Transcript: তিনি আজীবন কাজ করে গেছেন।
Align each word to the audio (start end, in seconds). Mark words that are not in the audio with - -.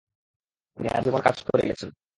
তিনি 0.77 0.87
আজীবন 0.89 1.21
কাজ 1.21 1.37
করে 1.47 1.63
গেছেন। 1.69 1.89